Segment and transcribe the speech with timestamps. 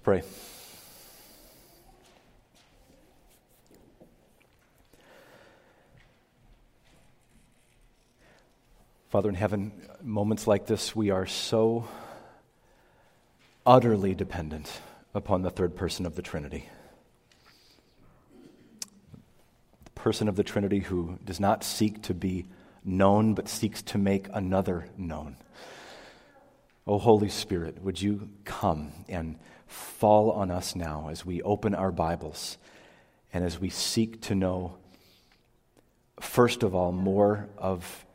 [0.00, 0.22] Let's pray.
[9.10, 11.86] Father in heaven, moments like this, we are so
[13.66, 14.80] utterly dependent
[15.12, 16.66] upon the third person of the Trinity.
[19.84, 22.46] The person of the Trinity who does not seek to be
[22.82, 25.36] known, but seeks to make another known.
[26.86, 31.74] O oh, Holy Spirit, would you come and fall on us now as we open
[31.74, 32.56] our Bibles
[33.32, 34.78] and as we seek to know,
[36.20, 38.06] first of all, more of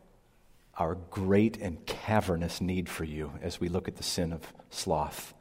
[0.78, 4.42] our great and cavernous need for you as we look at the sin of
[4.72, 5.34] sloth.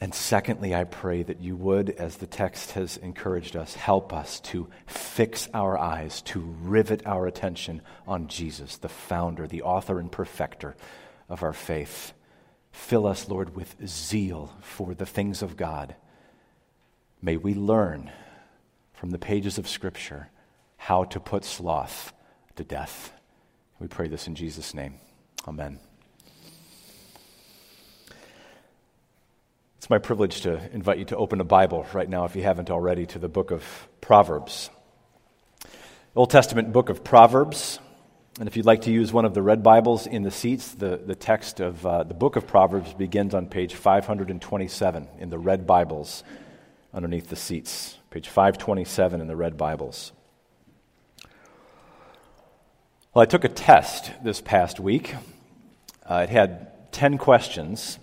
[0.00, 4.38] And secondly, I pray that you would, as the text has encouraged us, help us
[4.40, 10.12] to fix our eyes, to rivet our attention on Jesus, the founder, the author, and
[10.12, 10.76] perfecter
[11.34, 12.12] of our faith.
[12.70, 15.96] Fill us, Lord, with zeal for the things of God.
[17.20, 18.12] May we learn
[18.92, 20.28] from the pages of Scripture
[20.76, 22.12] how to put sloth
[22.54, 23.12] to death.
[23.80, 24.94] We pray this in Jesus' name.
[25.48, 25.80] Amen.
[29.78, 32.70] It's my privilege to invite you to open a Bible right now, if you haven't
[32.70, 34.70] already, to the book of Proverbs.
[36.14, 37.80] Old Testament book of Proverbs.
[38.40, 40.96] And if you'd like to use one of the red Bibles in the seats, the,
[40.96, 45.68] the text of uh, the book of Proverbs begins on page 527 in the red
[45.68, 46.24] Bibles
[46.92, 47.96] underneath the seats.
[48.10, 50.10] Page 527 in the red Bibles.
[53.14, 55.14] Well, I took a test this past week.
[56.04, 58.00] Uh, it had 10 questions,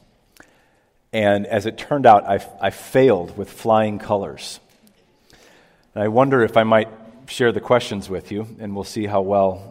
[1.11, 4.61] and as it turned out, I, I failed with flying colors.
[5.93, 6.87] And I wonder if I might
[7.27, 9.70] share the questions with you, and we'll see how well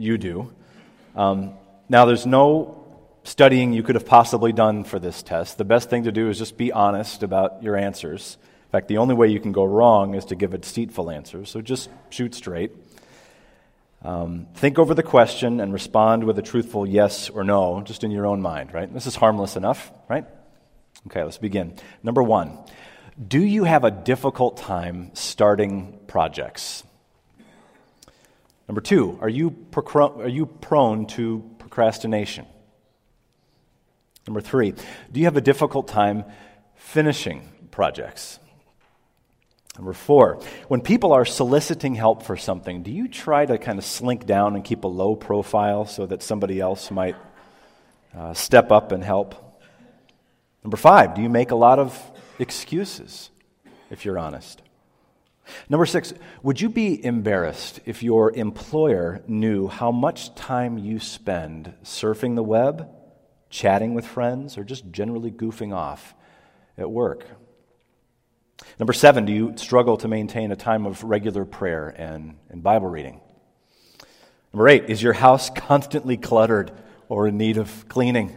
[0.00, 0.52] you do.
[1.14, 1.54] Um,
[1.88, 2.80] now, there's no
[3.24, 5.58] studying you could have possibly done for this test.
[5.58, 8.38] The best thing to do is just be honest about your answers.
[8.42, 11.44] In fact, the only way you can go wrong is to give a deceitful answer,
[11.44, 12.72] so just shoot straight.
[14.02, 18.10] Um, think over the question and respond with a truthful yes or no, just in
[18.10, 18.92] your own mind, right?
[18.92, 20.24] This is harmless enough, right?
[21.06, 21.74] Okay, let's begin.
[22.02, 22.58] Number one
[23.28, 26.84] Do you have a difficult time starting projects?
[28.70, 32.46] Number two, are you, procro- are you prone to procrastination?
[34.28, 34.74] Number three,
[35.10, 36.22] do you have a difficult time
[36.76, 38.38] finishing projects?
[39.76, 43.84] Number four, when people are soliciting help for something, do you try to kind of
[43.84, 47.16] slink down and keep a low profile so that somebody else might
[48.16, 49.34] uh, step up and help?
[50.62, 52.00] Number five, do you make a lot of
[52.38, 53.30] excuses,
[53.90, 54.62] if you're honest?
[55.68, 56.12] Number six,
[56.42, 62.42] would you be embarrassed if your employer knew how much time you spend surfing the
[62.42, 62.88] web,
[63.48, 66.14] chatting with friends, or just generally goofing off
[66.76, 67.26] at work?
[68.78, 72.88] Number seven, do you struggle to maintain a time of regular prayer and, and Bible
[72.88, 73.20] reading?
[74.52, 76.72] Number eight, is your house constantly cluttered
[77.08, 78.36] or in need of cleaning?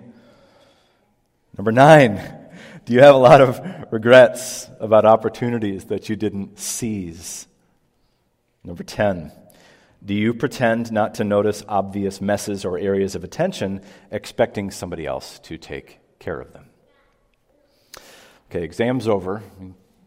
[1.57, 2.42] Number nine,
[2.85, 3.61] do you have a lot of
[3.91, 7.47] regrets about opportunities that you didn't seize?
[8.63, 9.31] Number 10,
[10.03, 15.39] do you pretend not to notice obvious messes or areas of attention, expecting somebody else
[15.39, 16.69] to take care of them?
[18.49, 19.41] Okay, exam's over.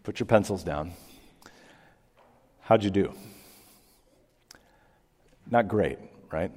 [0.03, 0.93] Put your pencils down.
[2.61, 3.13] How'd you do?
[5.51, 5.99] Not great,
[6.31, 6.51] right?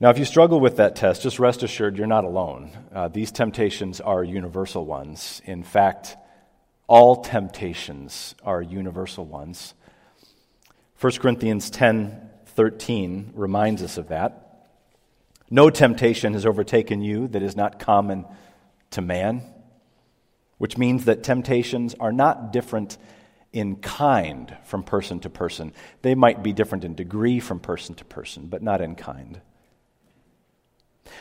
[0.00, 2.70] Now, if you struggle with that test, just rest assured you're not alone.
[2.94, 5.42] Uh, these temptations are universal ones.
[5.44, 6.16] In fact,
[6.86, 9.74] all temptations are universal ones.
[11.00, 14.66] 1 Corinthians 10 13 reminds us of that.
[15.48, 18.24] No temptation has overtaken you that is not common
[18.90, 19.42] to man
[20.58, 22.98] which means that temptations are not different
[23.52, 25.72] in kind from person to person.
[26.02, 29.40] They might be different in degree from person to person, but not in kind.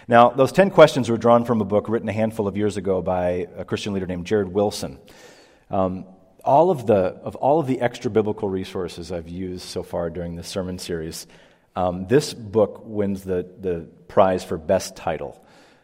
[0.07, 3.01] Now, those 10 questions were drawn from a book written a handful of years ago
[3.01, 4.99] by a Christian leader named Jared Wilson.
[5.69, 6.05] Um,
[6.43, 10.35] all of the, of all of the extra biblical resources I've used so far during
[10.35, 11.27] this sermon series,
[11.75, 15.43] um, this book wins the, the prize for best title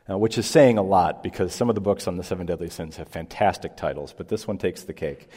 [0.09, 2.69] uh, which is saying a lot because some of the books on the seven deadly
[2.69, 5.29] sins have fantastic titles, but this one takes the cake.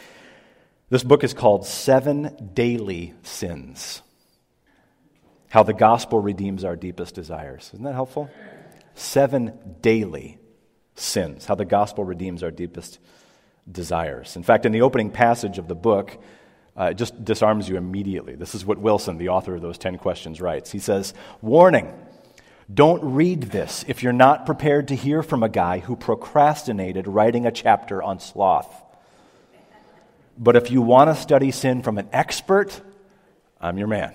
[0.89, 4.03] This book is called Seven Daily Sins
[5.49, 7.71] How the Gospel Redeems Our Deepest Desires.
[7.75, 8.31] Isn't that helpful?
[8.97, 10.39] Seven Daily
[10.95, 12.99] Sins How the Gospel Redeems Our Deepest
[13.71, 14.37] Desires.
[14.37, 16.17] In fact, in the opening passage of the book,
[16.79, 18.35] uh, it just disarms you immediately.
[18.35, 20.73] This is what Wilson, the author of those 10 questions, writes.
[20.73, 21.93] He says, Warning.
[22.73, 27.47] Don't read this if you're not prepared to hear from a guy who procrastinated writing
[27.47, 28.83] a chapter on sloth.
[30.37, 32.81] But if you want to study sin from an expert,
[33.61, 34.15] I'm your man.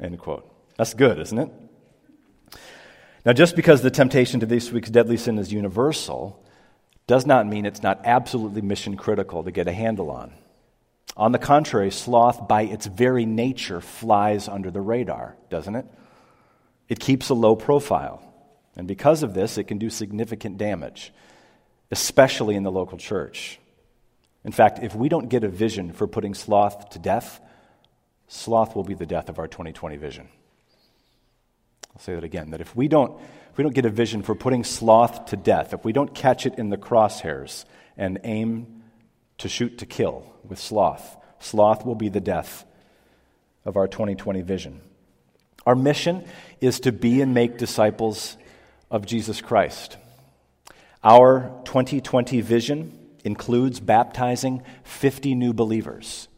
[0.00, 0.48] End quote.
[0.76, 1.50] That's good, isn't it?
[3.26, 6.40] Now, just because the temptation to this week's deadly sin is universal
[7.08, 10.32] does not mean it's not absolutely mission critical to get a handle on.
[11.16, 15.86] On the contrary, sloth, by its very nature, flies under the radar, doesn't it?
[16.88, 18.22] It keeps a low profile.
[18.76, 21.12] And because of this, it can do significant damage,
[21.90, 23.58] especially in the local church.
[24.44, 27.40] In fact, if we don't get a vision for putting sloth to death,
[28.28, 30.28] sloth will be the death of our 2020 vision.
[31.96, 33.18] I'll say that again that if we don't
[33.50, 36.44] if we don't get a vision for putting sloth to death, if we don't catch
[36.44, 37.64] it in the crosshairs
[37.96, 38.82] and aim
[39.38, 42.66] to shoot to kill with sloth, sloth will be the death
[43.64, 44.82] of our 2020 vision.
[45.64, 46.26] Our mission
[46.60, 48.36] is to be and make disciples
[48.90, 49.96] of Jesus Christ.
[51.02, 56.28] Our 2020 vision includes baptizing 50 new believers,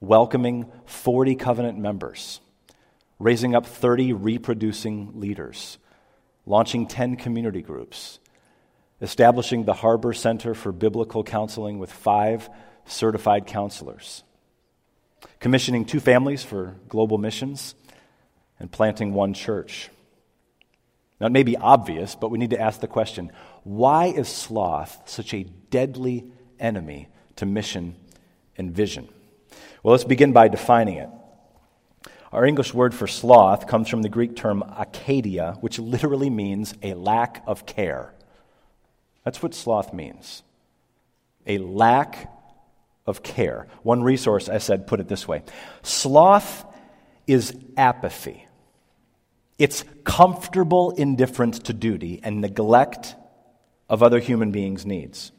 [0.00, 2.40] welcoming 40 covenant members
[3.18, 5.78] raising up 30 reproducing leaders,
[6.44, 8.18] launching 10 community groups,
[9.00, 12.48] establishing the Harbor Center for Biblical Counseling with five
[12.84, 14.22] certified counselors,
[15.40, 17.74] commissioning two families for global missions,
[18.58, 19.90] and planting one church.
[21.20, 23.32] Now, it may be obvious, but we need to ask the question
[23.64, 26.30] why is sloth such a deadly
[26.60, 27.96] enemy to mission
[28.56, 29.08] and vision?
[29.82, 31.08] Well, let's begin by defining it.
[32.32, 36.94] Our English word for sloth comes from the Greek term akedia, which literally means a
[36.94, 38.12] lack of care.
[39.24, 40.42] That's what sloth means
[41.46, 42.32] a lack
[43.06, 43.68] of care.
[43.82, 45.42] One resource I said put it this way
[45.82, 46.64] sloth
[47.26, 48.46] is apathy,
[49.58, 53.14] it's comfortable indifference to duty and neglect
[53.88, 55.32] of other human beings' needs.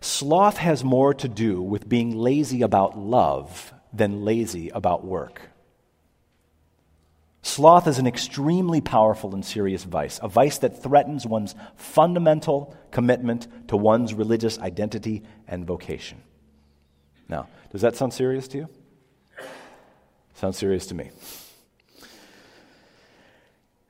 [0.00, 5.49] Sloth has more to do with being lazy about love than lazy about work.
[7.42, 13.48] Sloth is an extremely powerful and serious vice, a vice that threatens one's fundamental commitment
[13.68, 16.22] to one's religious identity and vocation.
[17.28, 18.68] Now, does that sound serious to you?
[20.34, 21.10] Sounds serious to me.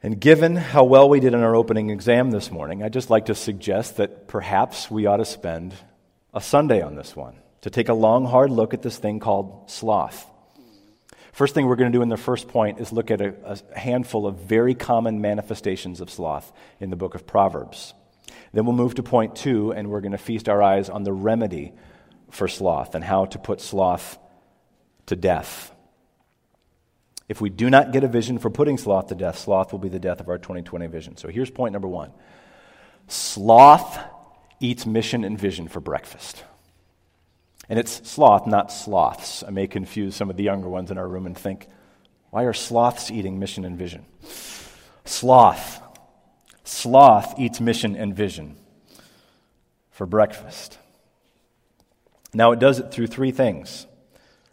[0.03, 3.27] And given how well we did in our opening exam this morning, I'd just like
[3.27, 5.75] to suggest that perhaps we ought to spend
[6.33, 9.71] a Sunday on this one to take a long, hard look at this thing called
[9.71, 10.30] sloth.
[11.33, 13.79] First thing we're going to do in the first point is look at a, a,
[13.79, 17.95] handful of very common manifestations of sloth in the book of Proverbs.
[18.53, 21.13] Then we'll move to point two, and we're going to feast our eyes on the
[21.13, 21.73] remedy
[22.31, 24.19] for sloth and how to put sloth
[25.07, 25.73] to death.
[27.29, 29.89] If we do not get a vision for putting sloth to death, sloth will be
[29.89, 31.17] the death of our 2020 vision.
[31.17, 32.13] So here's point number one
[33.07, 33.99] sloth
[34.59, 36.45] eats mission and vision for breakfast.
[37.71, 39.45] And it's sloth, not sloths.
[39.47, 41.69] I may confuse some of the younger ones in our room and think,
[42.31, 44.05] why are sloths eating mission and vision?
[45.05, 45.81] Sloth.
[46.65, 48.57] Sloth eats mission and vision
[49.93, 50.79] for breakfast.
[52.35, 53.87] Now, it does it through three things.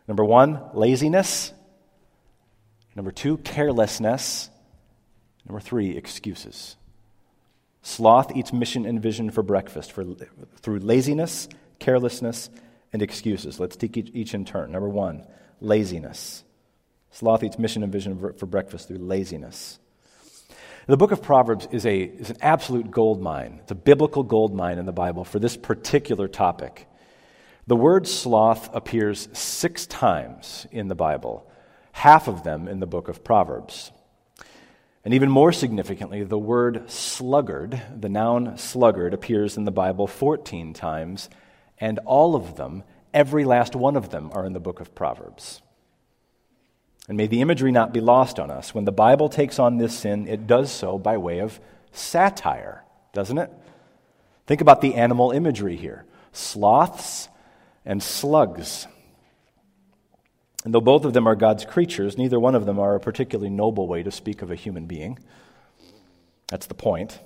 [0.08, 1.54] Number one, laziness.
[2.96, 4.52] Number two, carelessness.
[5.48, 6.76] Number three, excuses.
[7.82, 11.48] Sloth eats mission and vision for breakfast for, through laziness,
[11.80, 12.52] carelessness,
[12.94, 13.60] and excuses.
[13.60, 14.72] Let's take each in turn.
[14.72, 15.26] Number one,
[15.60, 16.44] laziness.
[17.12, 19.80] Sloth eats mission and vision for breakfast through laziness.
[20.88, 23.60] The book of Proverbs is, a, is an absolute gold mine.
[23.62, 26.88] It's a biblical gold mine in the Bible for this particular topic.
[27.68, 31.52] The word sloth appears six times in the Bible,
[31.92, 33.92] half of them in the book of Proverbs.
[35.04, 40.74] And even more significantly, the word sluggard, the noun sluggard, appears in the Bible 14
[40.74, 41.30] times,
[41.80, 45.62] and all of them, every last one of them, are in the book of Proverbs.
[47.08, 48.74] And may the imagery not be lost on us.
[48.74, 51.60] When the Bible takes on this sin, it does so by way of
[51.92, 53.52] satire, doesn't it?
[54.46, 57.30] Think about the animal imagery here sloths
[57.86, 58.88] and slugs.
[60.66, 63.50] And though both of them are God's creatures, neither one of them are a particularly
[63.50, 65.18] noble way to speak of a human being.
[66.48, 67.20] That's the point.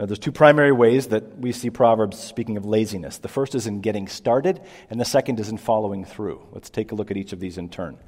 [0.00, 3.18] Now, there's two primary ways that we see Proverbs speaking of laziness.
[3.18, 6.40] The first is in getting started, and the second is in following through.
[6.52, 7.98] Let's take a look at each of these in turn.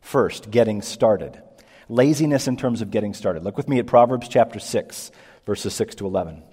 [0.00, 1.42] First, getting started.
[1.88, 3.42] Laziness in terms of getting started.
[3.42, 5.10] Look with me at Proverbs chapter 6,
[5.44, 6.44] verses 6 to 11.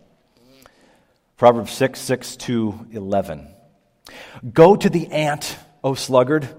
[1.37, 3.47] Proverbs 6, 6 to 11.
[4.51, 6.49] Go to the ant, O sluggard.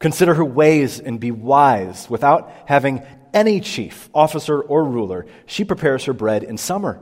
[0.00, 2.10] Consider her ways and be wise.
[2.10, 7.00] Without having any chief, officer, or ruler, she prepares her bread in summer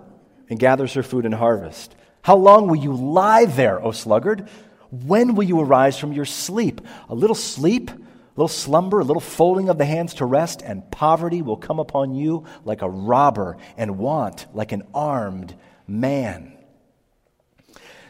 [0.48, 1.94] and gathers her food and harvest.
[2.22, 4.48] How long will you lie there, O sluggard?
[4.90, 6.80] When will you arise from your sleep?
[7.08, 7.94] A little sleep, a
[8.36, 12.14] little slumber, a little folding of the hands to rest, and poverty will come upon
[12.14, 15.54] you like a robber, and want like an armed
[15.86, 16.52] man.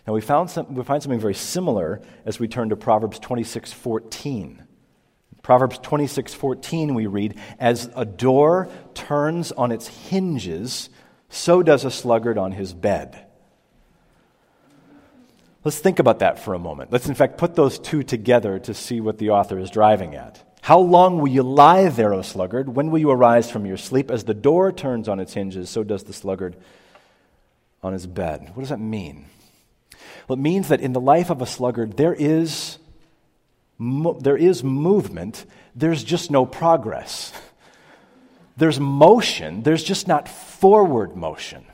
[0.06, 3.72] Now we, found some, we find something very similar as we turn to Proverbs 26
[3.72, 4.64] 14.
[5.44, 10.88] Proverbs 26:14 we read, "As a door turns on its hinges,
[11.28, 13.24] so does a sluggard on his bed."
[15.64, 16.92] Let's think about that for a moment.
[16.92, 20.42] Let's, in fact, put those two together to see what the author is driving at.
[20.60, 22.74] How long will you lie there, O sluggard?
[22.74, 24.10] When will you arise from your sleep?
[24.10, 26.56] As the door turns on its hinges, so does the sluggard
[27.82, 28.50] on his bed.
[28.54, 29.26] What does that mean?
[30.28, 32.78] Well, it means that in the life of a sluggard, there is
[33.78, 37.32] mo- there is movement, there's just no progress.
[38.56, 41.66] There's motion, there's just not forward motion.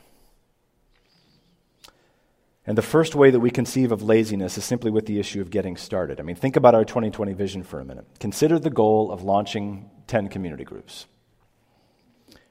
[2.65, 5.49] And the first way that we conceive of laziness is simply with the issue of
[5.49, 6.19] getting started.
[6.19, 8.05] I mean, think about our 2020 vision for a minute.
[8.19, 11.07] Consider the goal of launching 10 community groups.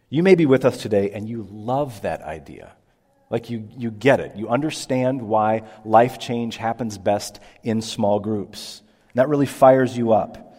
[0.08, 2.72] You may be with us today and you love that idea.
[3.30, 4.34] Like you, you get it.
[4.34, 8.82] You understand why life change happens best in small groups.
[9.14, 10.49] That really fires you up.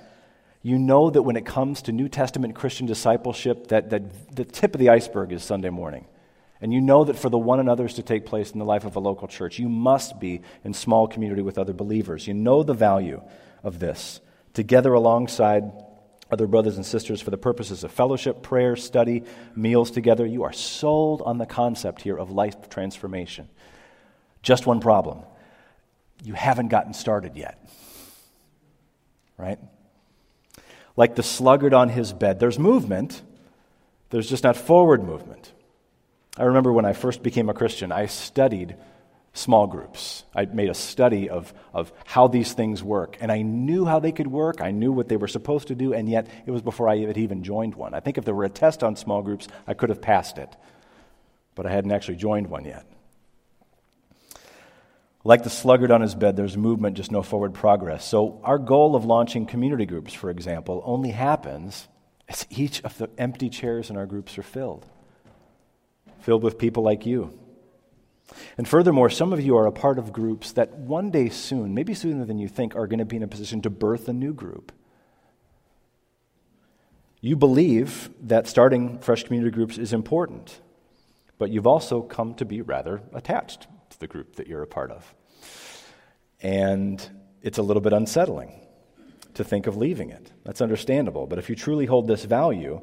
[0.61, 4.75] You know that when it comes to New Testament Christian discipleship, that, that the tip
[4.75, 6.05] of the iceberg is Sunday morning.
[6.61, 8.95] And you know that for the one another's to take place in the life of
[8.95, 12.27] a local church, you must be in small community with other believers.
[12.27, 13.21] You know the value
[13.63, 14.21] of this.
[14.53, 15.71] Together alongside
[16.29, 19.23] other brothers and sisters for the purposes of fellowship, prayer, study,
[19.55, 23.49] meals together, you are sold on the concept here of life transformation.
[24.43, 25.23] Just one problem
[26.23, 27.57] you haven't gotten started yet
[29.41, 29.59] right?
[31.01, 32.39] Like the sluggard on his bed.
[32.39, 33.24] There's movement,
[34.12, 35.51] there's just not forward movement.
[36.38, 38.75] I remember when I first became a Christian, I studied
[39.34, 40.25] small groups.
[40.36, 44.12] I made a study of, of how these things work, and I knew how they
[44.12, 44.62] could work.
[44.62, 47.17] I knew what they were supposed to do, and yet it was before I had
[47.17, 47.96] even joined one.
[47.96, 50.55] I think if there were a test on small groups, I could have passed it,
[51.55, 52.86] but I hadn't actually joined one yet.
[55.23, 58.03] Like the sluggard on his bed, there's movement, just no forward progress.
[58.03, 61.87] So, our goal of launching community groups, for example, only happens
[62.27, 64.87] as each of the empty chairs in our groups are filled,
[66.21, 67.37] filled with people like you.
[68.57, 71.93] And furthermore, some of you are a part of groups that one day soon, maybe
[71.93, 74.33] sooner than you think, are going to be in a position to birth a new
[74.33, 74.71] group.
[77.19, 80.61] You believe that starting fresh community groups is important,
[81.37, 83.67] but you've also come to be rather attached
[84.01, 85.15] the group that you're a part of.
[86.41, 87.01] And
[87.41, 88.51] it's a little bit unsettling
[89.36, 90.31] to think of leaving it.
[90.43, 91.25] That's understandable.
[91.25, 92.81] But if you truly hold this value,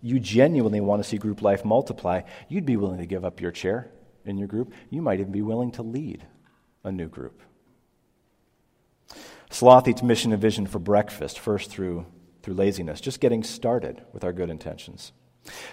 [0.00, 3.50] you genuinely want to see group life multiply, you'd be willing to give up your
[3.50, 3.90] chair
[4.24, 4.72] in your group.
[4.88, 6.26] You might even be willing to lead
[6.84, 7.42] a new group.
[9.50, 12.06] Sloth eats mission and vision for breakfast, first through,
[12.42, 15.12] through laziness, just getting started with our good intentions.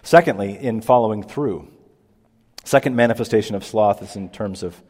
[0.02, 1.70] Secondly, in following through.
[2.68, 4.84] Second manifestation of sloth is in terms of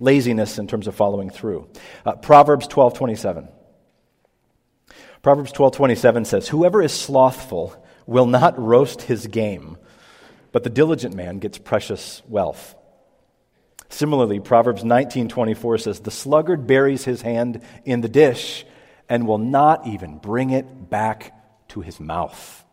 [0.00, 1.68] laziness, in terms of following through.
[2.04, 3.48] Uh, Proverbs 12 27.
[5.22, 9.78] Proverbs 12 27 says, Whoever is slothful will not roast his game,
[10.50, 12.74] but the diligent man gets precious wealth.
[13.90, 18.66] Similarly, Proverbs 19:24 says, "The sluggard buries his hand in the dish
[19.08, 21.32] and will not even bring it back
[21.68, 22.64] to his mouth."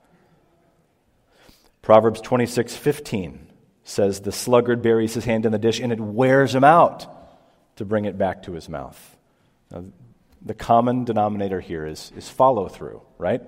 [1.83, 3.47] Proverbs 26:15
[3.88, 7.08] says the sluggard buries his hand in the dish and it wears him out
[7.77, 9.17] to bring it back to his mouth.
[9.72, 9.86] Now,
[10.41, 13.41] the common denominator here is, is follow through, right?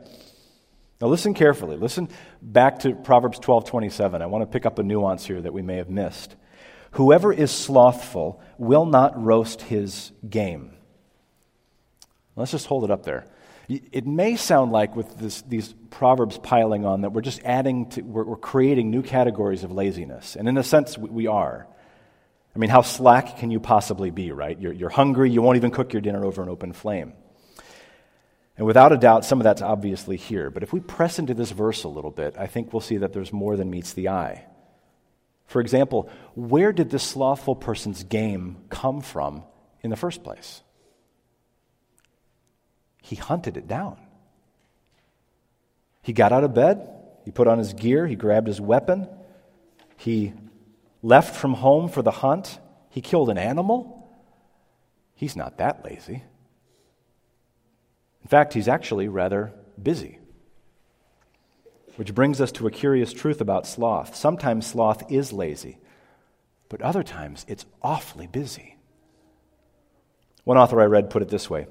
[1.02, 1.76] Now listen carefully.
[1.76, 2.10] Listen
[2.42, 4.22] back to Proverbs 12:27.
[4.22, 6.36] I want to pick up a nuance here that we may have missed.
[6.92, 10.72] Whoever is slothful will not roast his game.
[12.36, 13.28] Let's just hold it up there.
[13.70, 18.02] It may sound like with this, these proverbs piling on that we're just adding to,
[18.02, 20.36] we're, we're, creating new categories of laziness.
[20.36, 21.68] And in a sense, we are.
[22.56, 24.60] I mean, how slack can you possibly be, right?
[24.60, 27.14] You're, you're hungry, you won't even cook your dinner over an open flame.
[28.58, 30.50] And without a doubt, some of that's obviously here.
[30.50, 33.14] But if we press into this verse a little bit, I think we'll see that
[33.14, 34.46] there's more than meets the eye.
[35.46, 39.44] For example, where did this slothful person's game come from
[39.84, 40.64] in the first place?
[43.02, 43.98] He hunted it down.
[46.02, 46.88] He got out of bed,
[47.26, 49.08] he put on his gear, he grabbed his weapon,
[49.98, 50.34] he
[51.04, 54.10] left from home for the hunt, he killed an animal.
[55.14, 56.24] He's not that lazy.
[58.22, 60.20] In fact, he's actually rather busy.
[61.96, 64.16] Which brings us to a curious truth about sloth.
[64.16, 65.78] Sometimes sloth is lazy,
[66.70, 68.78] but other times it's awfully busy.
[70.46, 71.68] One author I read put it this way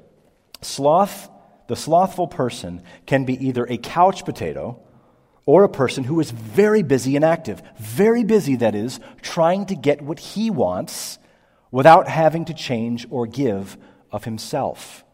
[0.60, 1.30] Sloth,
[1.66, 4.80] the slothful person, can be either a couch potato
[5.46, 7.62] or a person who is very busy and active.
[7.78, 11.18] Very busy, that is, trying to get what he wants
[11.70, 13.76] without having to change or give
[14.10, 15.04] of himself.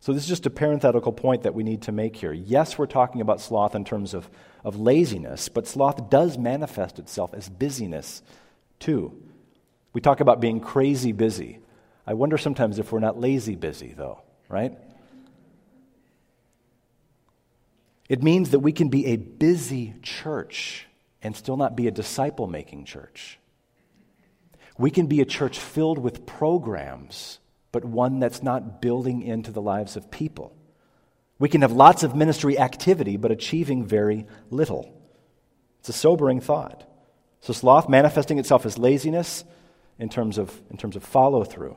[0.00, 2.32] So, this is just a parenthetical point that we need to make here.
[2.32, 4.28] Yes, we're talking about sloth in terms of,
[4.64, 8.20] of laziness, but sloth does manifest itself as busyness
[8.80, 9.22] too.
[9.92, 11.60] We talk about being crazy busy.
[12.04, 14.78] I wonder sometimes if we're not lazy busy, though, right?
[18.08, 20.86] It means that we can be a busy church
[21.22, 23.38] and still not be a disciple making church.
[24.78, 27.38] We can be a church filled with programs
[27.72, 30.54] but one that's not building into the lives of people.
[31.38, 34.94] We can have lots of ministry activity, but achieving very little.
[35.80, 36.84] It's a sobering thought.
[37.40, 39.42] So, sloth manifesting itself as laziness
[39.98, 41.76] in terms of, in terms of follow through.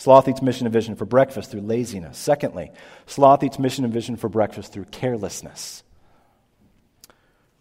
[0.00, 2.16] Sloth eats mission and vision for breakfast through laziness.
[2.16, 2.72] Secondly,
[3.04, 5.82] sloth eats mission and vision for breakfast through carelessness.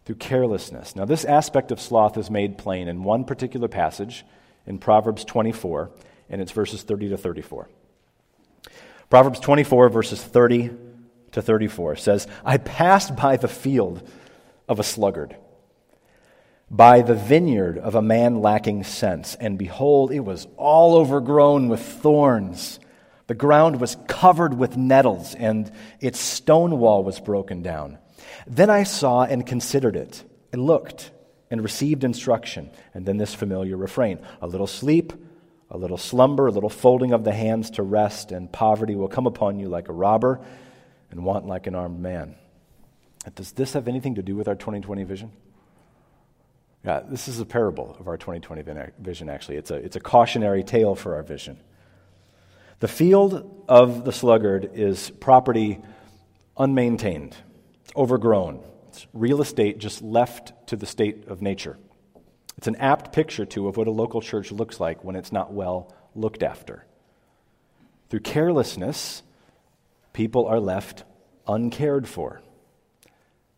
[0.06, 0.96] Through carelessness.
[0.96, 4.26] Now, this aspect of sloth is made plain in one particular passage
[4.66, 5.92] in Proverbs 24
[6.30, 7.68] and it's verses 30 to 34.
[9.10, 10.70] Proverbs 24, verses 30
[11.34, 14.02] to 34 says, I passed by the field
[14.70, 15.36] of a sluggard,
[16.72, 21.82] by the vineyard of a man lacking sense, and behold, it was all overgrown with
[21.82, 22.80] thorns.
[23.28, 27.98] The ground was covered with nettles, and its stone wall was broken down.
[28.48, 30.24] Then I saw and considered it.
[30.52, 31.12] and looked
[31.52, 32.72] and received instruction.
[32.96, 35.14] And then this familiar refrain a little sleep
[35.70, 39.28] a little slumber, a little folding of the hands to rest, and poverty will come
[39.28, 40.40] upon you like a robber
[41.12, 42.36] and want like an armed man.
[43.36, 45.32] Does this have anything to do with our 2020 vision?
[46.86, 49.58] Yeah, this is a parable of our 2020 vision, actually.
[49.58, 51.60] It's a, it's a cautionary tale for our vision.
[52.80, 55.80] The field of the sluggard is property
[56.58, 57.34] unmaintained,
[57.84, 58.64] it's overgrown.
[58.88, 61.78] It's real estate just left to the state of nature.
[62.58, 65.54] It's an apt picture, too, of what a local church looks like when it's not
[65.54, 66.86] well looked after.
[68.10, 69.22] Through carelessness,
[70.14, 71.04] people are left
[71.48, 72.42] uncared for.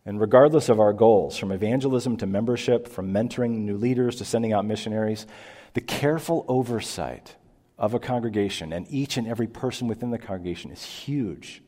[0.06, 4.52] And regardless of our goals, from evangelism to membership, from mentoring new leaders to sending
[4.52, 5.28] out missionaries,
[5.74, 7.36] the careful oversight
[7.78, 11.62] of a congregation and each and every person within the congregation is huge.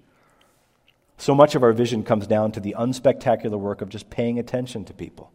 [1.17, 4.83] So much of our vision comes down to the unspectacular work of just paying attention
[4.85, 5.31] to people.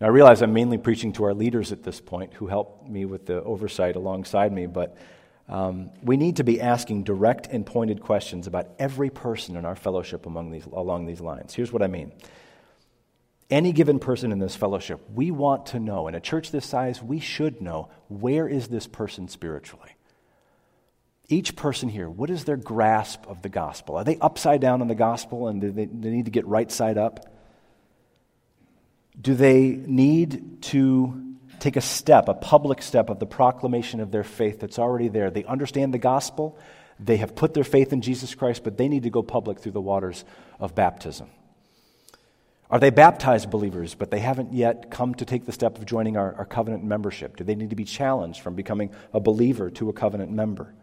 [0.00, 3.04] Now, I realize I'm mainly preaching to our leaders at this point who help me
[3.04, 4.96] with the oversight alongside me, but
[5.48, 9.76] um, we need to be asking direct and pointed questions about every person in our
[9.76, 11.54] fellowship among these, along these lines.
[11.54, 12.12] Here's what I mean.
[13.48, 17.00] Any given person in this fellowship, we want to know, in a church this size,
[17.00, 19.90] we should know where is this person spiritually?
[21.28, 23.96] Each person here, what is their grasp of the gospel?
[23.96, 26.70] Are they upside down on the gospel and do they, they need to get right
[26.70, 27.32] side up?
[29.20, 31.25] Do they need to
[31.58, 35.30] take a step, a public step of the proclamation of their faith that's already there?
[35.30, 36.58] They understand the gospel,
[36.98, 39.72] they have put their faith in Jesus Christ, but they need to go public through
[39.72, 40.24] the waters
[40.58, 41.28] of baptism.
[42.70, 46.16] Are they baptized believers, but they haven't yet come to take the step of joining
[46.16, 47.36] our, our, covenant membership?
[47.36, 50.74] Do they need to be challenged from becoming a believer to a covenant member?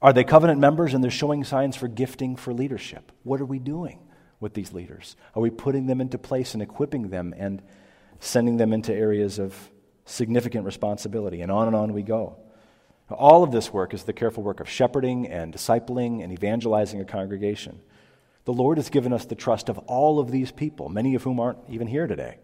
[0.00, 3.12] Are they covenant members and they're showing signs for gifting for leadership?
[3.22, 3.98] What are we doing?
[4.42, 5.16] with these leaders?
[5.34, 7.62] Are we putting them into place and equipping them and
[8.22, 9.54] sending them into areas of
[10.04, 11.40] significant responsibility?
[11.40, 12.36] And on and on we go.
[13.10, 17.04] All of this work is the careful work of shepherding and discipling and evangelizing a
[17.04, 17.80] congregation.
[18.44, 21.38] The Lord has given us the trust of all of these people, many of whom
[21.38, 22.38] aren't even here today.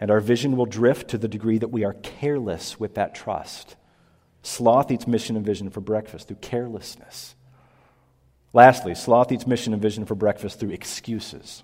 [0.00, 3.76] And our vision will drift to the degree that we are careless with that trust.
[4.42, 7.34] Sloth eats mission and vision for breakfast through carelessness.
[8.52, 11.62] Lastly, sloth eats mission and vision for breakfast through excuses.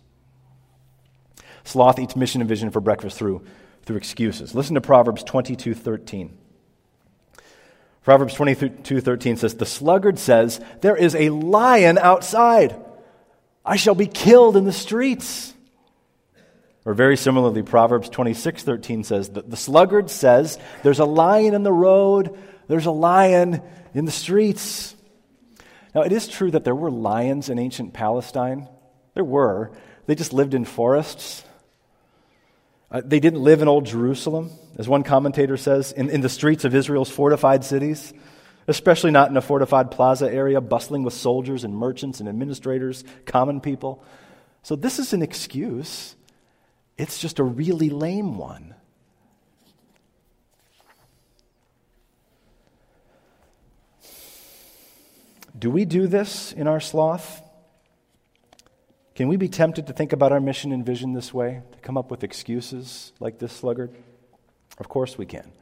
[1.64, 3.44] Sloth eats mission and vision for breakfast through,
[3.84, 4.54] through excuses.
[4.54, 6.38] Listen to Proverbs 22 13.
[8.04, 12.74] Proverbs 22 13 says, The sluggard says, There is a lion outside.
[13.64, 15.54] I shall be killed in the streets.
[16.84, 21.62] Or very similarly, Proverbs 26 13 says, The, the sluggard says, There's a lion in
[21.62, 23.62] the road, there's a lion
[23.94, 24.96] in the streets.
[25.94, 28.66] Now, it is true that there were lions in ancient Palestine.
[29.14, 29.70] There were.
[30.06, 31.44] They just lived in forests.
[32.92, 36.66] Uh, they didn't live in Old Jerusalem, as one commentator says, in, in the streets
[36.66, 38.12] of Israel's fortified cities,
[38.68, 43.62] especially not in a fortified plaza area bustling with soldiers and merchants and administrators, common
[43.62, 44.04] people.
[44.62, 46.14] So this is an excuse.
[46.98, 48.74] It's just a really lame one.
[55.58, 57.41] Do we do this in our sloth?
[59.14, 61.98] Can we be tempted to think about our mission and vision this way, to come
[61.98, 63.90] up with excuses like this sluggard?
[64.78, 65.52] Of course we can.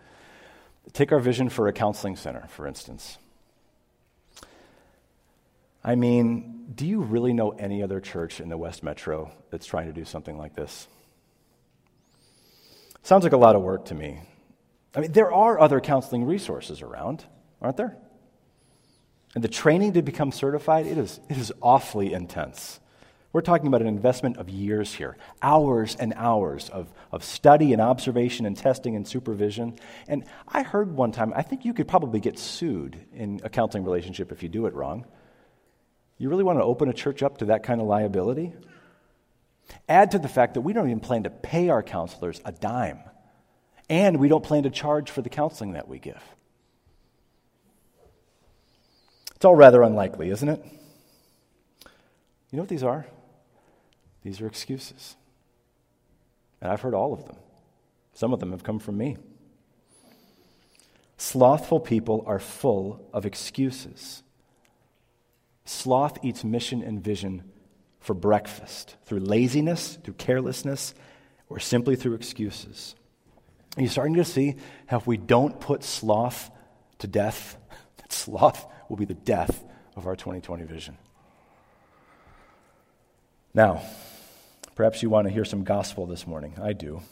[0.92, 3.18] Take our vision for a counseling center, for instance.
[5.82, 9.86] I mean, do you really know any other church in the West Metro that's trying
[9.86, 10.86] to do something like this?
[13.02, 14.20] Sounds like a lot of work to me.
[14.94, 17.24] I mean, there are other counseling resources around,
[17.62, 17.96] aren't there?
[19.34, 22.79] And the training to become certified, it is, it is awfully intense.
[23.32, 27.80] We're talking about an investment of years here, hours and hours of, of study and
[27.80, 29.78] observation and testing and supervision.
[30.08, 33.84] And I heard one time, I think you could probably get sued in a counseling
[33.84, 35.06] relationship if you do it wrong.
[36.18, 38.52] You really want to open a church up to that kind of liability?
[39.88, 42.98] Add to the fact that we don't even plan to pay our counselors a dime,
[43.88, 46.20] and we don't plan to charge for the counseling that we give.
[49.36, 50.62] It's all rather unlikely, isn't it?
[52.50, 53.06] You know what these are?
[54.22, 55.16] These are excuses.
[56.60, 57.36] And I've heard all of them.
[58.12, 59.16] Some of them have come from me.
[61.16, 64.22] Slothful people are full of excuses.
[65.64, 67.44] Sloth eats mission and vision
[68.00, 70.94] for breakfast through laziness, through carelessness,
[71.48, 72.94] or simply through excuses.
[73.76, 74.56] Are you starting to see
[74.86, 76.50] how if we don't put sloth
[77.00, 77.56] to death,
[77.98, 79.64] that sloth will be the death
[79.96, 80.96] of our 2020 vision.
[83.52, 83.82] Now,
[84.74, 86.54] perhaps you want to hear some gospel this morning.
[86.60, 87.02] I do.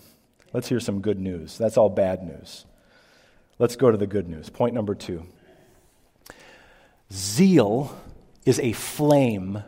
[0.53, 1.59] Let's hear some good news.
[1.59, 2.65] That's all bad news.
[3.59, 4.49] Let's go to the good news.
[4.49, 5.25] Point number two
[7.13, 7.95] Zeal
[8.45, 9.63] is a flame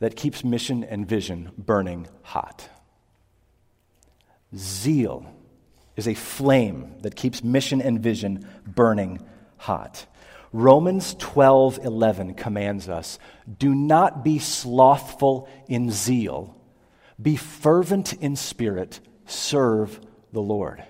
[0.00, 2.68] that keeps mission and vision burning hot.
[4.56, 5.26] Zeal
[5.96, 9.20] is a flame that keeps mission and vision burning
[9.56, 10.06] hot.
[10.52, 13.18] Romans 12:11 commands us,
[13.58, 16.54] "Do not be slothful in zeal,
[17.20, 20.00] be fervent in spirit, serve
[20.32, 20.84] the Lord."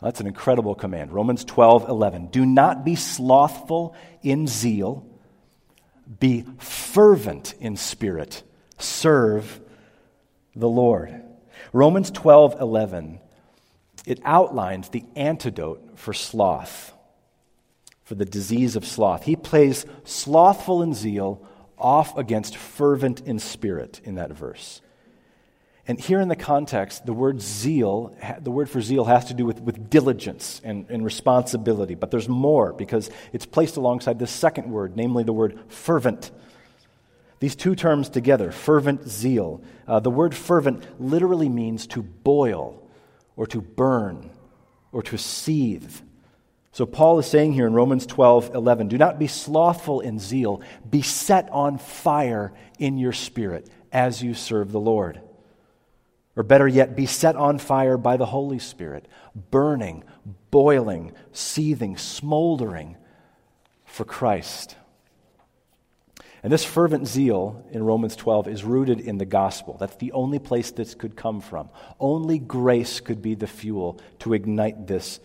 [0.00, 1.12] That's an incredible command.
[1.12, 5.04] Romans 12:11, "Do not be slothful in zeal,
[6.18, 8.42] be fervent in spirit,
[8.78, 9.60] serve
[10.56, 11.22] the Lord."
[11.72, 13.20] Romans 12:11
[14.06, 16.94] it outlines the antidote for sloth
[18.10, 19.22] for the disease of sloth.
[19.22, 21.46] He plays slothful in zeal
[21.78, 24.80] off against fervent in spirit in that verse.
[25.86, 29.46] And here in the context, the word zeal, the word for zeal has to do
[29.46, 31.94] with, with diligence and, and responsibility.
[31.94, 36.32] But there's more because it's placed alongside this second word, namely the word fervent.
[37.38, 39.62] These two terms together, fervent zeal.
[39.86, 42.90] Uh, the word fervent literally means to boil
[43.36, 44.30] or to burn
[44.90, 46.09] or to seethe.
[46.72, 50.62] So Paul is saying here in Romans 12, 11, do not be slothful in zeal,
[50.88, 55.20] be set on fire in your spirit as you serve the Lord.
[56.36, 59.06] Or better yet, be set on fire by the Holy Spirit,
[59.50, 60.04] burning,
[60.50, 62.96] boiling, seething, smoldering
[63.84, 64.76] for Christ.
[66.42, 69.76] And this fervent zeal in Romans 12 is rooted in the gospel.
[69.78, 71.68] That's the only place this could come from.
[71.98, 75.20] Only grace could be the fuel to ignite this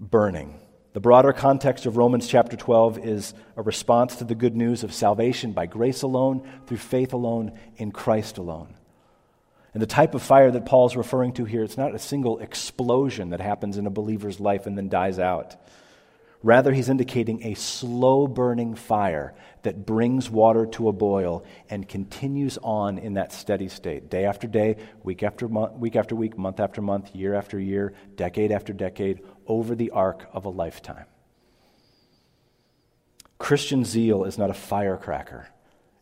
[0.00, 0.58] burning.
[0.92, 4.92] The broader context of Romans chapter 12 is a response to the good news of
[4.92, 8.74] salvation by grace alone, through faith alone, in Christ alone.
[9.72, 13.30] And the type of fire that Paul's referring to here, it's not a single explosion
[13.30, 15.54] that happens in a believer's life and then dies out.
[16.42, 22.58] Rather, he's indicating a slow burning fire that brings water to a boil and continues
[22.62, 26.80] on in that steady state, day after day, week after week after week, month after
[26.80, 31.06] month, year after year, decade after decade, over the arc of a lifetime.
[33.36, 35.48] Christian zeal is not a firecracker,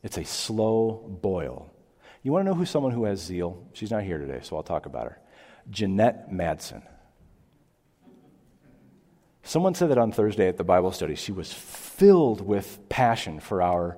[0.02, 1.70] it's a slow boil.
[2.22, 3.66] You want to know who someone who has zeal?
[3.72, 5.18] She's not here today, so I'll talk about her.
[5.70, 6.82] Jeanette Madsen.
[9.44, 11.14] Someone said that on Thursday at the Bible study.
[11.14, 13.96] She was filled with passion for our,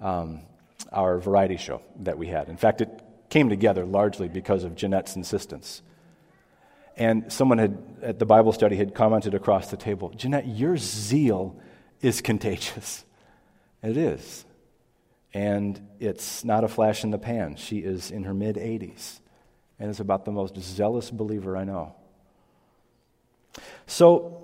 [0.00, 0.40] um,
[0.90, 2.48] our variety show that we had.
[2.48, 5.82] In fact, it came together largely because of Jeanette's insistence.
[6.96, 11.60] And someone had, at the Bible study had commented across the table Jeanette, your zeal
[12.00, 13.04] is contagious.
[13.82, 14.44] It is.
[15.34, 17.56] And it's not a flash in the pan.
[17.56, 19.20] She is in her mid 80s
[19.78, 21.94] and is about the most zealous believer I know.
[23.86, 24.42] So,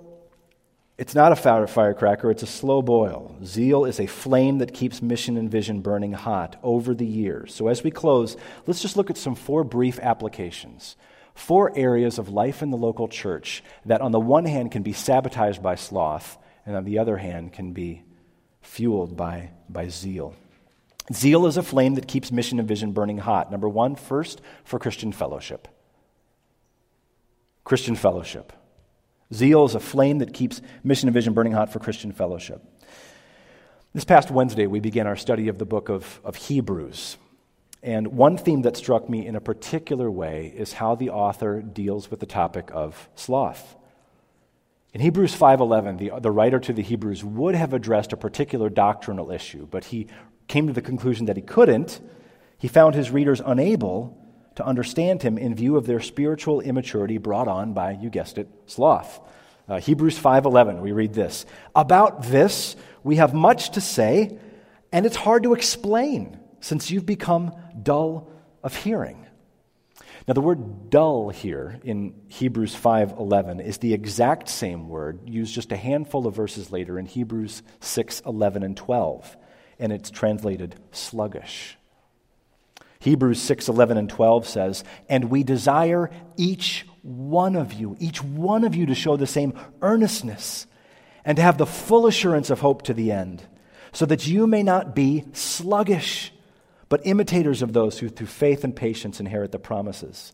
[0.95, 3.35] It's not a firecracker, it's a slow boil.
[3.43, 7.53] Zeal is a flame that keeps mission and vision burning hot over the years.
[7.53, 8.37] So, as we close,
[8.67, 10.95] let's just look at some four brief applications.
[11.35, 14.93] Four areas of life in the local church that, on the one hand, can be
[14.93, 18.03] sabotaged by sloth, and on the other hand, can be
[18.61, 20.35] fueled by, by zeal.
[21.11, 23.51] Zeal is a flame that keeps mission and vision burning hot.
[23.51, 25.67] Number one, first, for Christian fellowship.
[27.63, 28.53] Christian fellowship.
[29.33, 32.61] Zeal is a flame that keeps mission and vision burning hot for Christian fellowship.
[33.93, 37.17] This past Wednesday, we began our study of the book of, of Hebrews.
[37.83, 42.09] And one theme that struck me in a particular way is how the author deals
[42.09, 43.75] with the topic of sloth.
[44.93, 49.31] In Hebrews 5:11, the, the writer to the Hebrews would have addressed a particular doctrinal
[49.31, 50.07] issue, but he
[50.47, 51.99] came to the conclusion that he couldn't.
[52.57, 54.17] He found his readers unable
[54.55, 58.47] to understand him in view of their spiritual immaturity brought on by, you guessed it,
[58.65, 59.19] sloth.
[59.67, 61.45] Uh, Hebrews 5:11 we read this.
[61.75, 64.37] About this we have much to say
[64.93, 68.31] and it's hard to explain since you've become dull
[68.63, 69.27] of hearing.
[70.25, 75.73] Now the word dull here in Hebrews 5:11 is the exact same word used just
[75.73, 79.35] a handful of verses later in Hebrews 6:11 and 12
[79.77, 81.77] and it's translated sluggish.
[82.99, 88.75] Hebrews 6:11 and 12 says, And we desire each one of you, each one of
[88.75, 90.67] you to show the same earnestness
[91.25, 93.43] and to have the full assurance of hope to the end,
[93.91, 96.32] so that you may not be sluggish,
[96.93, 100.31] but imitators of those who through faith and patience inherit the promises.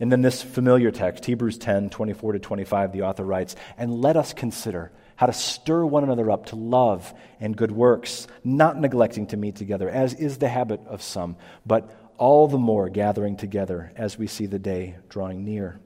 [0.00, 4.16] And then this familiar text, Hebrews 10 24 to 25, the author writes, And let
[4.16, 9.26] us consider how to stir one another up to love and good works, not neglecting
[9.26, 13.92] to meet together, as is the habit of some, but all the more gathering together
[13.94, 15.80] as we see the day drawing near.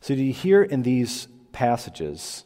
[0.00, 2.44] So, do you hear in these passages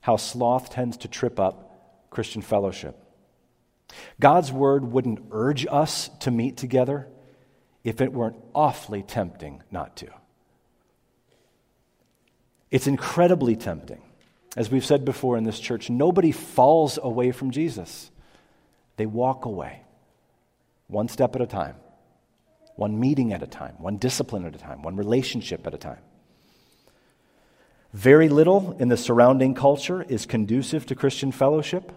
[0.00, 2.96] how sloth tends to trip up Christian fellowship?
[4.18, 7.08] God's word wouldn't urge us to meet together
[7.84, 10.08] if it weren't awfully tempting not to.
[12.70, 14.02] It's incredibly tempting.
[14.56, 18.10] As we've said before in this church, nobody falls away from Jesus.
[18.96, 19.82] They walk away,
[20.88, 21.76] one step at a time,
[22.76, 26.00] one meeting at a time, one discipline at a time, one relationship at a time.
[27.92, 31.92] Very little in the surrounding culture is conducive to Christian fellowship.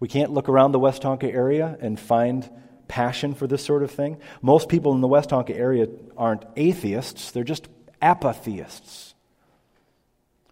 [0.00, 2.48] We can't look around the West Westonka area and find
[2.88, 4.18] passion for this sort of thing.
[4.42, 5.86] Most people in the West Westonka area
[6.16, 7.68] aren't atheists, they're just
[8.02, 9.14] apatheists.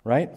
[0.04, 0.30] Right?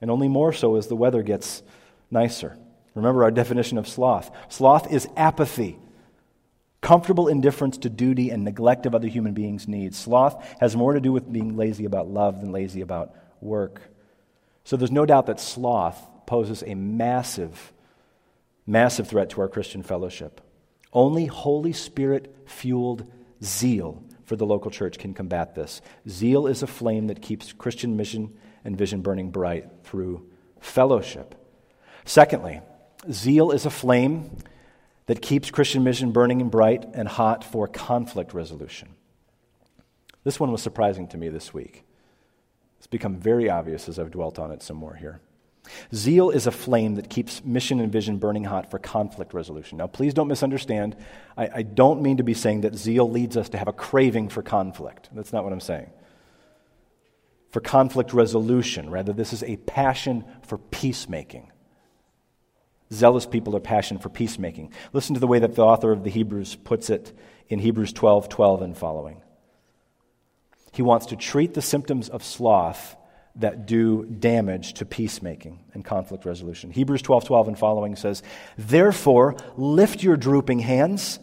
[0.00, 1.62] and only more so as the weather gets
[2.10, 2.56] nicer.
[2.94, 5.78] Remember our definition of sloth sloth is apathy,
[6.80, 9.98] comfortable indifference to duty and neglect of other human beings' needs.
[9.98, 13.80] Sloth has more to do with being lazy about love than lazy about work.
[14.64, 17.72] So there's no doubt that sloth poses a massive,
[18.66, 20.40] massive threat to our Christian fellowship.
[20.92, 23.10] Only Holy Spirit fueled
[23.42, 25.80] zeal for the local church can combat this.
[26.08, 30.26] Zeal is a flame that keeps Christian mission and vision burning bright through
[30.60, 31.34] fellowship.
[32.04, 32.60] Secondly,
[33.10, 34.30] zeal is a flame
[35.06, 38.88] that keeps Christian mission burning and bright and hot for conflict resolution.
[40.24, 41.84] This one was surprising to me this week.
[42.78, 45.20] It's become very obvious as I've dwelt on it some more here.
[45.94, 49.78] Zeal is a flame that keeps mission and vision burning hot for conflict resolution.
[49.78, 50.96] Now, please don't misunderstand.
[51.36, 54.28] I, I, don't mean to be saying that zeal leads us to have a craving
[54.28, 55.08] for conflict.
[55.12, 55.90] That's not what I'm saying
[57.56, 58.90] for conflict resolution.
[58.90, 61.50] Rather, this is a passion for peacemaking.
[62.92, 64.72] Zealous people are passion for peacemaking.
[64.92, 67.16] Listen to the way that the author of the Hebrews puts it
[67.48, 69.22] in Hebrews 12 12 and following.
[70.72, 72.94] He wants to treat the symptoms of sloth
[73.36, 76.70] that do damage to peacemaking and conflict resolution.
[76.70, 78.22] Hebrews 12 12 and following says,
[78.56, 81.18] Therefore, lift your drooping hands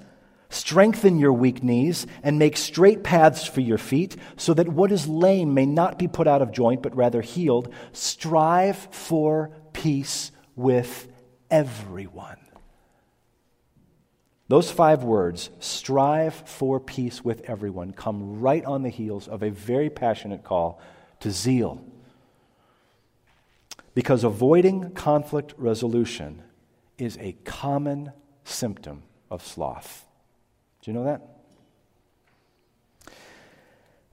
[0.54, 5.08] Strengthen your weak knees and make straight paths for your feet, so that what is
[5.08, 7.74] lame may not be put out of joint, but rather healed.
[7.92, 11.12] Strive for peace with
[11.50, 12.38] everyone.
[14.48, 19.50] Those five words, strive for peace with everyone, come right on the heels of a
[19.50, 20.80] very passionate call
[21.22, 21.84] to zeal.
[23.94, 26.42] Because avoiding conflict resolution
[26.98, 28.12] is a common
[28.44, 30.06] symptom of sloth.
[30.82, 31.22] Do you know that?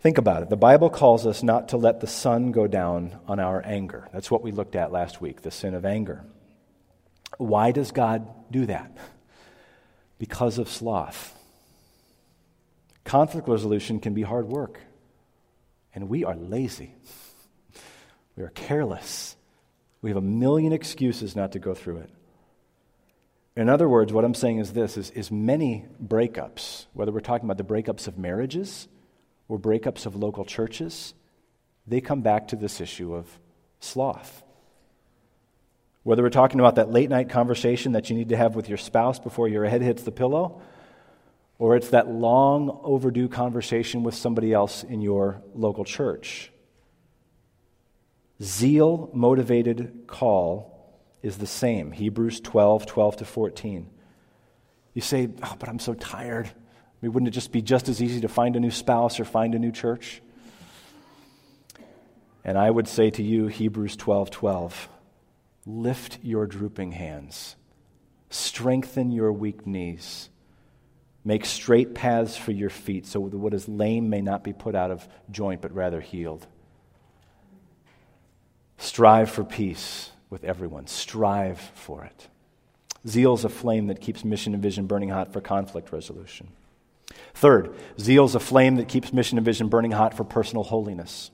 [0.01, 0.49] Think about it.
[0.49, 4.09] The Bible calls us not to let the sun go down on our anger.
[4.13, 6.25] That's what we looked at last week, the sin of anger.
[7.37, 8.97] Why does God do that?
[10.19, 11.37] Because of sloth.
[13.05, 14.81] Conflict resolution can be hard work,
[15.95, 16.95] and we are lazy.
[18.37, 19.37] We are careless.
[20.03, 22.11] We have a million excuses not to go through it.
[23.57, 27.47] In other words, what I'm saying is this is, is many breakups, whether we're talking
[27.51, 28.89] about the breakups of marriages
[29.49, 31.15] or breakups of local churches,
[31.87, 33.27] they come back to this issue of
[33.81, 34.43] sloth.
[36.05, 38.79] Whether we're talking about that late night conversation that you need to have with your
[38.79, 40.63] spouse before your head hits the pillow,
[41.59, 46.50] or it's that long overdue conversation with somebody else in your local church.
[48.43, 50.71] Zeal motivated call
[51.23, 51.93] is the same.
[51.93, 53.91] Hebrews 12, 12 to 14.
[54.95, 56.47] You say, oh, but I'm so tired.
[56.47, 56.51] I
[57.03, 59.55] mean, wouldn't it just be just as easy to find a new spouse or find
[59.55, 60.23] a new church?
[62.45, 64.89] And I would say to you, Hebrews 12, 12,
[65.67, 67.57] lift your drooping hands,
[68.31, 70.29] strengthen your weak knees.
[71.23, 74.75] Make straight paths for your feet so that what is lame may not be put
[74.75, 76.47] out of joint, but rather healed.
[78.81, 80.87] Strive for peace with everyone.
[80.87, 82.29] Strive for it.
[83.07, 86.49] Zeal is a flame that keeps mission and vision burning hot for conflict resolution.
[87.35, 91.31] Third, zeal is a flame that keeps mission and vision burning hot for personal holiness.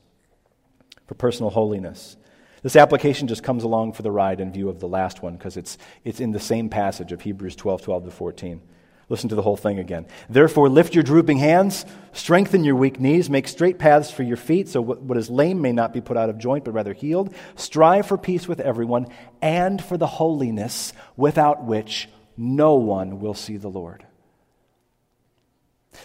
[1.07, 2.17] For personal holiness.
[2.63, 5.55] This application just comes along for the ride in view of the last one because
[5.55, 8.61] it's, it's in the same passage of Hebrews 12 12 to 14.
[9.09, 10.05] Listen to the whole thing again.
[10.29, 14.67] Therefore, lift your drooping hands, strengthen your weak knees, make straight paths for your feet,
[14.67, 17.33] so what is lame may not be put out of joint, but rather healed.
[17.55, 19.07] Strive for peace with everyone
[19.41, 24.05] and for the holiness without which no one will see the Lord.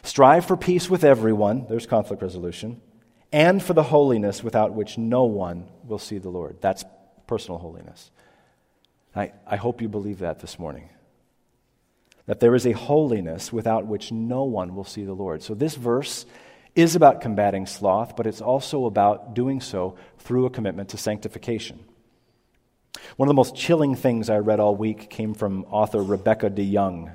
[0.04, 2.80] Strive for peace with everyone, there's conflict resolution,
[3.32, 6.58] and for the holiness without which no one will see the Lord.
[6.60, 6.84] That's
[7.26, 8.12] personal holiness.
[9.14, 10.88] I, I hope you believe that this morning
[12.26, 15.42] that there is a holiness without which no one will see the Lord.
[15.42, 16.24] So this verse
[16.74, 21.84] is about combating sloth, but it's also about doing so through a commitment to sanctification.
[23.16, 27.12] One of the most chilling things I read all week came from author Rebecca DeYoung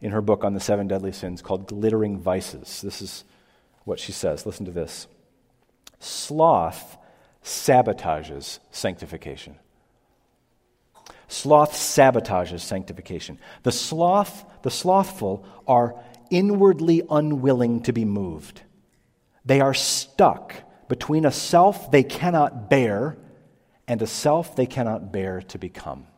[0.00, 2.80] in her book on the seven deadly sins called Glittering Vices.
[2.82, 3.24] This is
[3.84, 4.46] what she says.
[4.46, 5.06] Listen to this
[5.98, 6.96] Sloth
[7.44, 9.56] sabotages sanctification.
[11.30, 13.38] Sloth sabotages sanctification.
[13.62, 15.94] The sloth, the slothful are
[16.28, 18.62] inwardly unwilling to be moved.
[19.44, 20.54] They are stuck
[20.88, 23.16] between a self they cannot bear
[23.86, 26.08] and a self they cannot bear to become.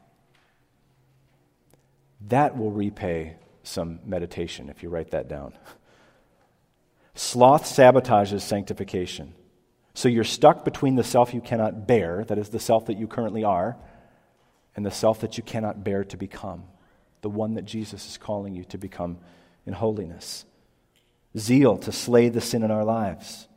[2.28, 5.52] That will repay some meditation if you write that down.
[7.14, 9.34] Sloth sabotages sanctification.
[9.92, 13.06] So you're stuck between the self you cannot bear, that is the self that you
[13.06, 13.76] currently are,
[14.74, 16.64] and the self that you cannot bear to become,
[17.20, 19.18] the one that Jesus is calling you to become
[19.66, 20.44] in holiness.
[21.36, 23.48] Zeal to slay the sin in our lives.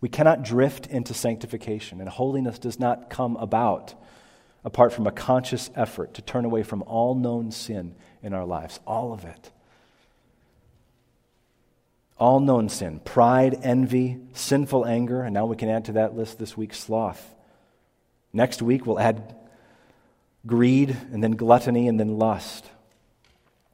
[0.00, 3.94] We cannot drift into sanctification, and holiness does not come about
[4.64, 8.80] apart from a conscious effort to turn away from all known sin in our lives,
[8.86, 9.52] all of it.
[12.18, 16.38] All known sin pride, envy, sinful anger, and now we can add to that list
[16.38, 17.34] this week sloth.
[18.32, 19.36] Next week, we'll add
[20.46, 22.70] greed, and then gluttony, and then lust.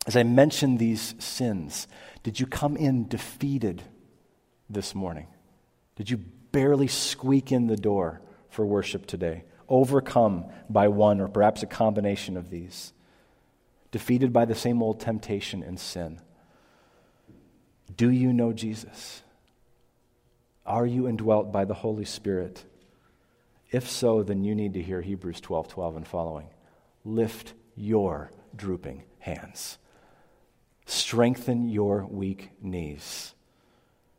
[0.06, 1.87] As I mentioned these sins,
[2.22, 3.82] did you come in defeated
[4.68, 5.28] this morning?
[5.96, 9.44] Did you barely squeak in the door for worship today?
[9.68, 12.92] Overcome by one or perhaps a combination of these?
[13.90, 16.20] Defeated by the same old temptation and sin?
[17.96, 19.22] Do you know Jesus?
[20.64, 22.64] Are you indwelt by the Holy Spirit?
[23.70, 26.48] If so, then you need to hear Hebrews 12 12 and following
[27.05, 29.79] lift your drooping hands.
[30.87, 33.35] Strengthen your weak knees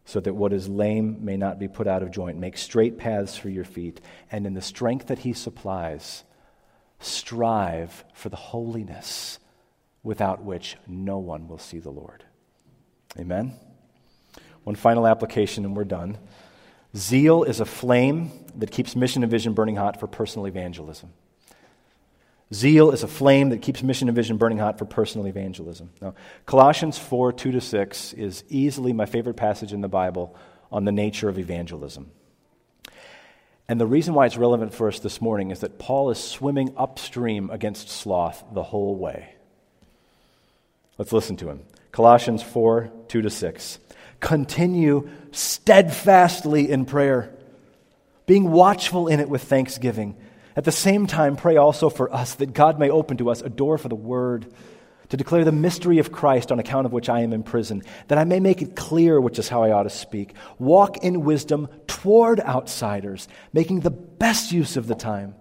[0.06, 2.38] so that what is lame may not be put out of joint.
[2.38, 6.24] Make straight paths for your feet, and in the strength that He supplies,
[7.00, 9.40] strive for the holiness
[10.04, 12.24] without which no one will see the Lord.
[13.18, 13.54] Amen?
[14.64, 16.18] One final application, and we're done.
[16.96, 21.12] Zeal is a flame that keeps mission and vision burning hot for personal evangelism.
[22.54, 25.90] Zeal is a flame that keeps mission and vision burning hot for personal evangelism.
[26.02, 26.14] Now,
[26.46, 30.36] Colossians 4 2 to 6 is easily my favorite passage in the Bible
[30.72, 32.12] on the nature of evangelism.
[33.68, 36.74] And the reason why it's relevant for us this morning is that Paul is swimming
[36.78, 39.34] upstream against sloth the whole way.
[40.98, 41.62] Let's listen to him.
[41.92, 43.80] Colossians 4 2 to 6.
[44.20, 47.34] Continue steadfastly in prayer,
[48.26, 50.16] being watchful in it with thanksgiving.
[50.56, 53.50] At the same time, pray also for us that God may open to us a
[53.50, 54.54] door for the word,
[55.10, 58.18] to declare the mystery of Christ on account of which I am in prison, that
[58.18, 60.34] I may make it clear which is how I ought to speak.
[60.58, 65.36] Walk in wisdom toward outsiders, making the best use of the time.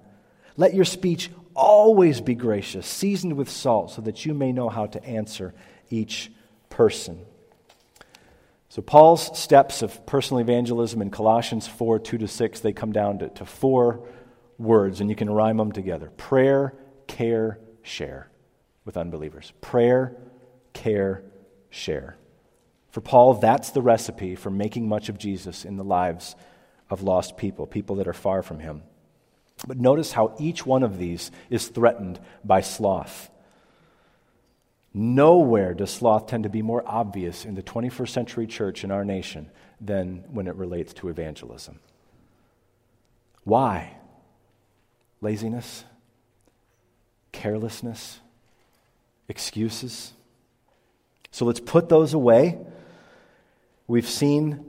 [0.56, 4.86] Let your speech always be gracious, seasoned with salt, so that you may know how
[4.86, 5.54] to answer
[5.88, 6.30] each
[6.68, 7.24] person.
[8.68, 13.18] So, Paul's steps of personal evangelism in Colossians 4 2 to 6, they come down
[13.18, 14.06] to, to four
[14.62, 16.74] words, and you can rhyme them together prayer,
[17.06, 18.30] care, share
[18.84, 19.52] with unbelievers.
[19.60, 20.16] Prayer,
[20.72, 21.22] care,
[21.70, 22.16] share.
[22.90, 26.36] For Paul, that's the recipe for making much of Jesus in the lives
[26.90, 28.82] of lost people, people that are far from him.
[29.66, 33.30] But notice how each one of these is threatened by sloth.
[34.92, 39.04] Nowhere does sloth tend to be more obvious in the 21st century church in our
[39.04, 39.50] nation
[39.80, 41.80] than when it relates to evangelism.
[43.44, 43.96] Why?
[45.22, 45.84] Laziness?
[47.30, 48.20] Carelessness?
[49.28, 50.12] Excuses?
[51.30, 52.58] So let's put those away.
[53.86, 54.64] We've seen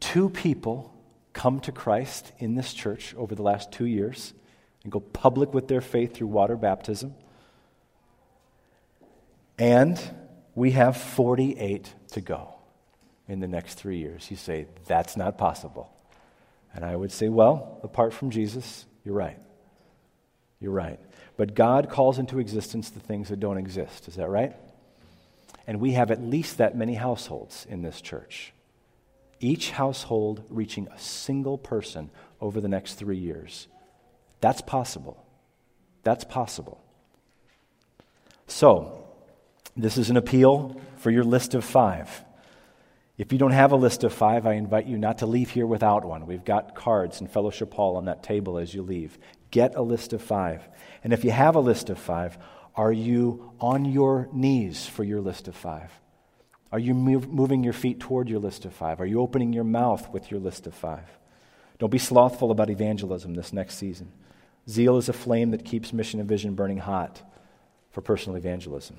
[0.00, 0.92] two people
[1.32, 4.34] come to Christ in this church over the last two years
[4.82, 7.14] and go public with their faith through water baptism.
[9.58, 10.00] And
[10.54, 12.54] we have 48 to go
[13.28, 14.30] in the next three years.
[14.30, 15.92] You say, that's not possible.
[16.74, 19.38] And I would say, well, apart from Jesus, you're right.
[20.60, 20.98] You're right.
[21.36, 24.08] But God calls into existence the things that don't exist.
[24.08, 24.54] Is that right?
[25.66, 28.52] And we have at least that many households in this church.
[29.40, 33.68] Each household reaching a single person over the next three years.
[34.40, 35.24] That's possible.
[36.02, 36.82] That's possible.
[38.46, 39.04] So,
[39.76, 42.24] this is an appeal for your list of five.
[43.16, 45.66] If you don't have a list of five, I invite you not to leave here
[45.66, 46.26] without one.
[46.26, 49.18] We've got cards and fellowship hall on that table as you leave.
[49.50, 50.66] Get a list of five.
[51.02, 52.38] And if you have a list of five,
[52.74, 55.90] are you on your knees for your list of five?
[56.70, 59.00] Are you move, moving your feet toward your list of five?
[59.00, 61.08] Are you opening your mouth with your list of five?
[61.78, 64.12] Don't be slothful about evangelism this next season.
[64.68, 67.22] Zeal is a flame that keeps mission and vision burning hot
[67.90, 68.98] for personal evangelism.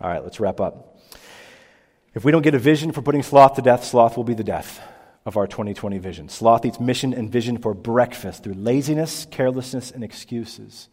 [0.00, 0.98] All right, let's wrap up.
[2.14, 4.44] If we don't get a vision for putting sloth to death, sloth will be the
[4.44, 4.80] death
[5.24, 6.28] of our 2020 vision.
[6.28, 10.88] Sloth eats mission and vision for breakfast through laziness, carelessness, and excuses.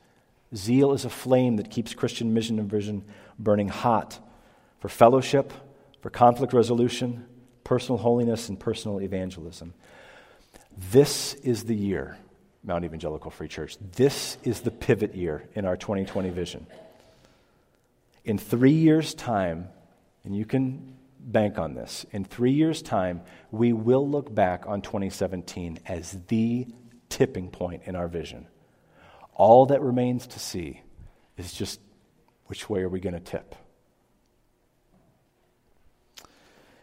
[0.56, 3.04] Zeal is a flame that keeps Christian mission and vision
[3.38, 4.20] burning hot
[4.80, 5.52] for fellowship,
[6.02, 7.26] for conflict resolution,
[7.64, 9.74] personal holiness, and personal evangelism.
[10.92, 12.18] This is the year
[12.64, 13.78] Mount Evangelical Free Church.
[13.96, 16.68] This is the pivot year in our 2020 vision.
[18.26, 19.70] In three years' time,
[20.24, 24.82] and you can bank on this, in three years' time, we will look back on
[24.82, 26.68] 2017 as the
[27.10, 28.48] tipping point in our vision.
[29.34, 30.82] All that remains to see
[31.38, 31.80] is just
[32.46, 33.56] which way are we going to tip?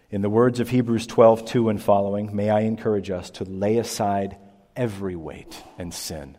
[0.09, 3.79] In the words of Hebrews 12, 2 and following, may I encourage us to lay
[3.79, 4.37] aside
[4.77, 6.39] every weight and sin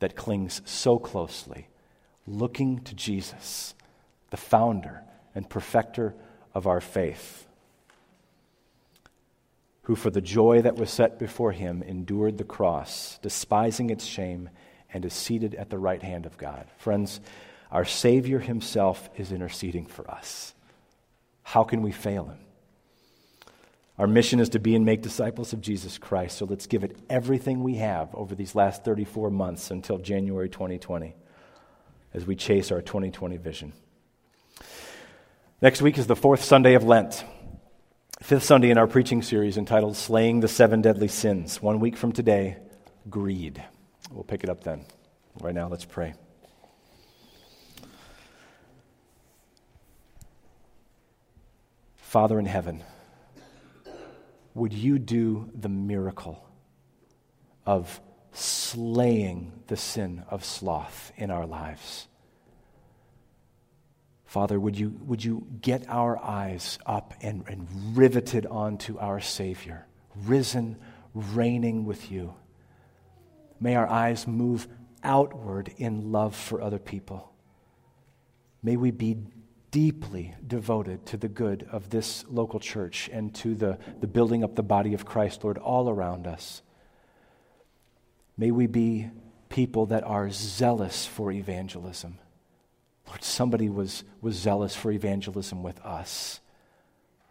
[0.00, 1.68] that clings so closely,
[2.26, 3.74] looking to Jesus,
[4.30, 5.02] the founder
[5.34, 6.14] and perfecter
[6.54, 7.46] of our faith,
[9.82, 14.50] who for the joy that was set before him endured the cross, despising its shame,
[14.92, 16.66] and is seated at the right hand of God.
[16.78, 17.20] Friends,
[17.70, 20.54] our Savior himself is interceding for us.
[21.42, 22.38] How can we fail him?
[23.98, 26.38] Our mission is to be and make disciples of Jesus Christ.
[26.38, 31.14] So let's give it everything we have over these last 34 months until January 2020
[32.14, 33.72] as we chase our 2020 vision.
[35.60, 37.24] Next week is the fourth Sunday of Lent,
[38.22, 41.60] fifth Sunday in our preaching series entitled Slaying the Seven Deadly Sins.
[41.60, 42.58] One week from today,
[43.10, 43.60] greed.
[44.12, 44.84] We'll pick it up then.
[45.40, 46.14] Right now, let's pray.
[51.96, 52.84] Father in heaven,
[54.54, 56.48] would you do the miracle
[57.66, 58.00] of
[58.30, 62.06] slaying the sin of sloth in our lives?
[64.28, 67.66] Father, would you, would you get our eyes up and, and
[67.96, 70.76] riveted onto our Savior, risen,
[71.14, 72.34] reigning with you?
[73.58, 74.68] May our eyes move
[75.02, 77.32] outward in love for other people.
[78.62, 79.16] May we be
[79.70, 84.56] deeply devoted to the good of this local church and to the, the building up
[84.56, 86.60] the body of Christ, Lord, all around us.
[88.36, 89.08] May we be
[89.48, 92.18] people that are zealous for evangelism.
[93.08, 96.40] Lord, somebody was, was zealous for evangelism with us.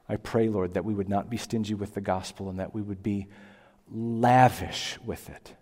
[0.10, 2.82] I pray, Lord, that we would not be stingy with the gospel and that we
[2.82, 3.28] would be
[3.92, 5.56] lavish with it.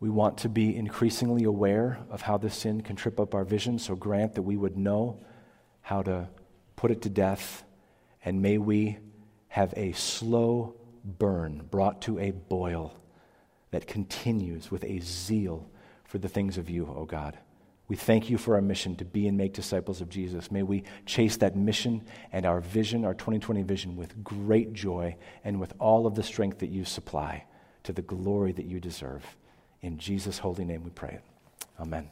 [0.00, 3.78] We want to be increasingly aware of how this sin can trip up our vision,
[3.78, 5.20] so grant that we would know
[5.80, 6.28] how to
[6.76, 7.64] put it to death,
[8.24, 8.98] and may we
[9.48, 10.74] have a slow
[11.04, 12.98] burn brought to a boil
[13.70, 15.70] that continues with a zeal
[16.04, 17.38] for the things of you, O God.
[17.86, 20.50] We thank you for our mission to be and make disciples of Jesus.
[20.50, 25.60] May we chase that mission and our vision, our 2020 vision, with great joy and
[25.60, 27.44] with all of the strength that you supply
[27.82, 29.24] to the glory that you deserve.
[29.82, 31.18] In Jesus' holy name we pray.
[31.78, 32.08] Amen.